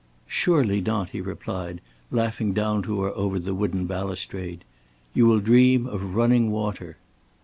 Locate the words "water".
6.49-6.97